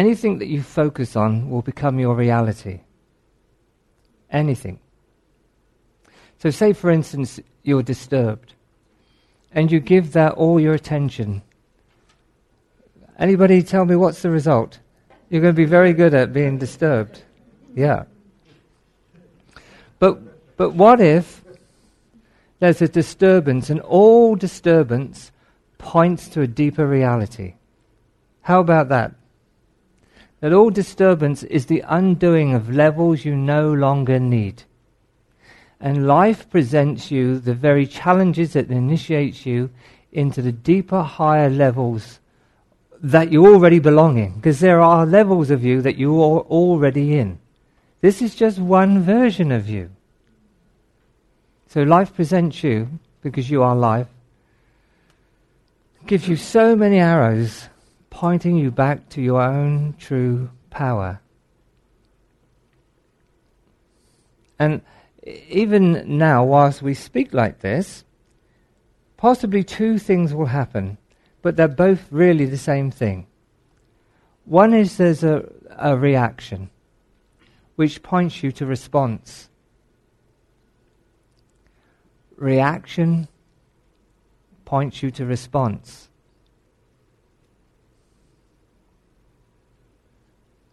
[0.00, 2.80] anything that you focus on will become your reality.
[4.30, 4.78] Anything.
[6.38, 8.54] So, say for instance, you're disturbed
[9.52, 11.42] and you give that all your attention.
[13.18, 14.78] Anybody tell me what's the result?
[15.28, 17.22] You're going to be very good at being disturbed.
[17.74, 18.04] Yeah.
[19.98, 21.44] But, but what if
[22.58, 25.30] there's a disturbance and all disturbance
[25.76, 27.54] points to a deeper reality?
[28.40, 29.19] How about that?
[30.40, 34.64] That all disturbance is the undoing of levels you no longer need.
[35.80, 39.70] And life presents you the very challenges that initiates you
[40.12, 42.20] into the deeper, higher levels
[43.02, 44.34] that you already belong in.
[44.34, 47.38] Because there are levels of you that you are already in.
[48.02, 49.90] This is just one version of you.
[51.68, 52.88] So life presents you,
[53.22, 54.08] because you are life,
[56.06, 57.69] gives you so many arrows
[58.20, 61.18] pointing you back to your own true power.
[64.58, 64.82] And
[65.48, 68.04] even now, whilst we speak like this,
[69.16, 70.98] possibly two things will happen,
[71.40, 73.26] but they're both really the same thing.
[74.44, 76.68] One is there's a, a reaction,
[77.76, 79.48] which points you to response.
[82.36, 83.28] Reaction
[84.66, 86.09] points you to response.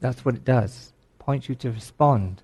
[0.00, 0.92] That's what it does.
[1.18, 2.42] Points you to respond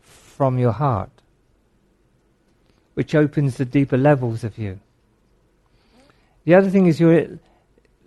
[0.00, 1.10] from your heart,
[2.94, 4.80] which opens the deeper levels of you.
[6.44, 7.38] The other thing is you're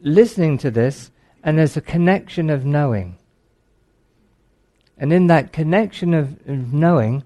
[0.01, 1.11] listening to this,
[1.43, 3.17] and there's a connection of knowing.
[4.97, 7.23] And in that connection of, of knowing,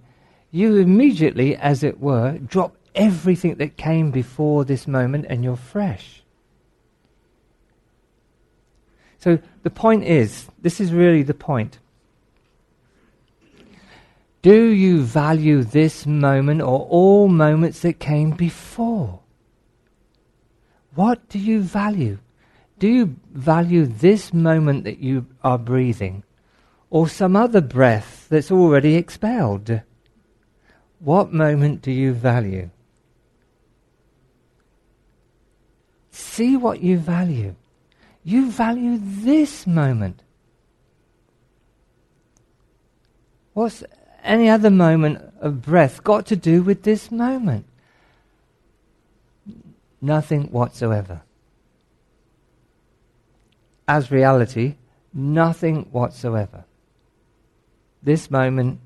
[0.51, 6.23] you immediately, as it were, drop everything that came before this moment and you're fresh.
[9.27, 11.79] So the point is this is really the point.
[14.41, 19.19] Do you value this moment or all moments that came before?
[20.95, 22.19] What do you value?
[22.79, 26.23] Do you value this moment that you are breathing
[26.89, 29.81] or some other breath that's already expelled?
[30.99, 32.69] What moment do you value?
[36.11, 37.55] See what you value.
[38.27, 40.21] You value this moment.
[43.53, 43.85] What's
[44.21, 47.65] any other moment of breath got to do with this moment?
[50.01, 51.21] Nothing whatsoever.
[53.87, 54.75] As reality,
[55.13, 56.65] nothing whatsoever.
[58.03, 58.81] This moment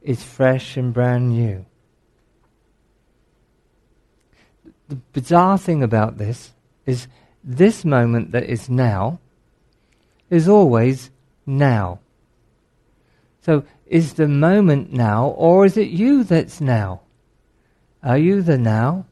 [0.00, 1.66] is fresh and brand new.
[4.88, 6.54] The bizarre thing about this
[6.86, 7.06] is
[7.46, 9.20] this moment that is now
[10.28, 11.10] is always
[11.46, 12.00] now.
[13.40, 17.02] So is the moment now, or is it you that's now?
[18.02, 19.06] Are you the now?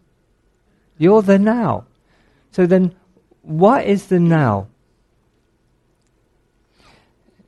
[0.98, 1.84] You're the now.
[2.50, 2.94] So then,
[3.42, 4.66] what is the now?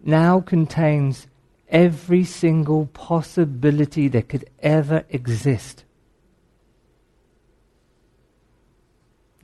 [0.05, 1.27] Now contains
[1.69, 5.83] every single possibility that could ever exist.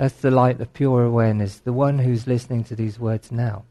[0.03, 3.63] That's the light of pure awareness, the one who's listening to these words now.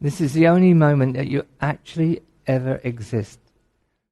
[0.00, 3.40] This is the only moment that you actually ever exist.